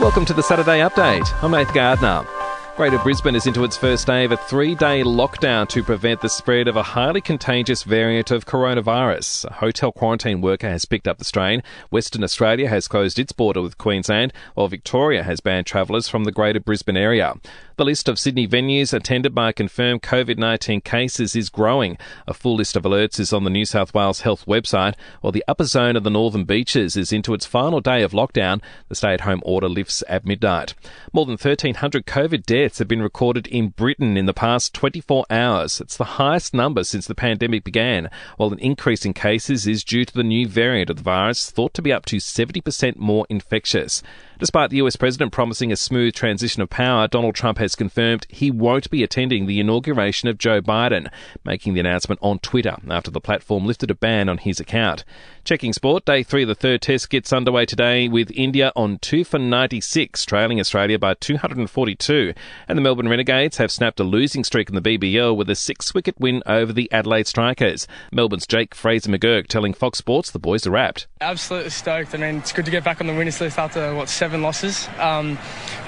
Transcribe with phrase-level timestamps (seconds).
[0.00, 1.30] Welcome to the Saturday Update.
[1.42, 2.26] I'm Nath Gardner.
[2.74, 6.30] Greater Brisbane is into its first day of a three day lockdown to prevent the
[6.30, 9.44] spread of a highly contagious variant of coronavirus.
[9.44, 11.62] A hotel quarantine worker has picked up the strain.
[11.90, 16.32] Western Australia has closed its border with Queensland, while Victoria has banned travellers from the
[16.32, 17.34] Greater Brisbane area.
[17.80, 21.96] The list of Sydney venues attended by confirmed COVID 19 cases is growing.
[22.28, 25.42] A full list of alerts is on the New South Wales Health website, while the
[25.48, 28.60] upper zone of the Northern Beaches is into its final day of lockdown.
[28.90, 30.74] The stay at home order lifts at midnight.
[31.14, 35.80] More than 1,300 COVID deaths have been recorded in Britain in the past 24 hours.
[35.80, 40.04] It's the highest number since the pandemic began, while an increase in cases is due
[40.04, 44.02] to the new variant of the virus, thought to be up to 70% more infectious.
[44.40, 48.50] Despite the US president promising a smooth transition of power, Donald Trump has confirmed he
[48.50, 51.10] won't be attending the inauguration of Joe Biden,
[51.44, 55.04] making the announcement on Twitter after the platform lifted a ban on his account.
[55.44, 59.24] Checking sport, day three of the third test gets underway today with India on 2
[59.24, 62.34] for 96, trailing Australia by 242.
[62.66, 65.94] And the Melbourne Renegades have snapped a losing streak in the BBL with a six
[65.94, 67.86] wicket win over the Adelaide Strikers.
[68.12, 71.06] Melbourne's Jake Fraser McGurk telling Fox Sports the boys are wrapped.
[71.20, 72.14] Absolutely stoked.
[72.14, 74.42] I mean, it's good to get back on the winners list after, what, seven seven
[74.42, 74.88] losses.
[74.98, 75.38] Um,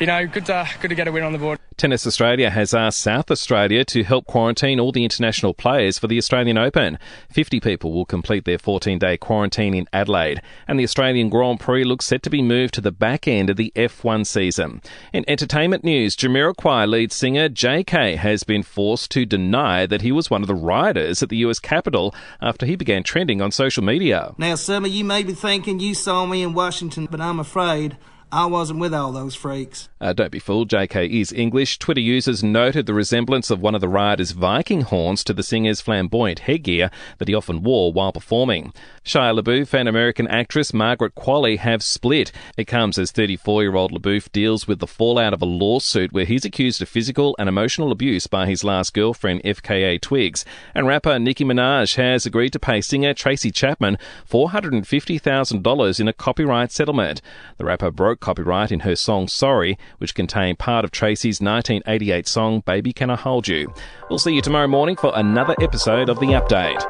[0.01, 1.59] you know, good to, good to get a win on the board.
[1.77, 6.19] Tennis Australia has asked South Australia to help quarantine all the international players for the
[6.19, 6.99] Australian Open.
[7.31, 11.85] 50 people will complete their 14 day quarantine in Adelaide, and the Australian Grand Prix
[11.85, 14.81] looks set to be moved to the back end of the F1 season.
[15.13, 20.13] In entertainment news, Jamiroquai lead singer Jay Kay has been forced to deny that he
[20.13, 23.83] was one of the rioters at the US Capitol after he began trending on social
[23.83, 24.35] media.
[24.39, 27.97] Now, of you may be thinking you saw me in Washington, but I'm afraid
[28.35, 29.91] I wasn't with all those freaks.
[30.01, 31.79] Uh, don't be fooled, Jay Kay is English.
[31.79, 35.83] Twitter users noted the resemblance of one of the rioters' Viking horns to the singer's
[35.83, 38.73] flamboyant headgear that he often wore while performing.
[39.05, 42.33] Shia LaBeouf and American actress Margaret Qualley have split.
[42.57, 46.25] It comes as 34 year old LaBeouf deals with the fallout of a lawsuit where
[46.25, 50.47] he's accused of physical and emotional abuse by his last girlfriend, FKA Twigs.
[50.75, 53.99] And rapper Nicki Minaj has agreed to pay singer Tracy Chapman
[54.31, 57.21] $450,000 in a copyright settlement.
[57.59, 62.61] The rapper broke copyright in her song Sorry, which contained part of Tracy's 1988 song
[62.61, 63.71] Baby Can I Hold You.
[64.09, 66.81] We'll see you tomorrow morning for another episode of The Update.